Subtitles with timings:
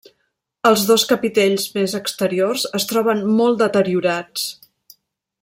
[0.69, 4.49] Els dos capitells més exteriors es troben molt deteriorats.